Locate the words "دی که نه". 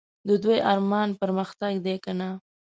1.85-2.29